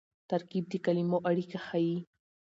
ترکیب 0.29 0.65
د 0.69 0.73
کلیمو 0.85 1.17
اړیکه 1.29 1.59
ښيي. 1.67 1.97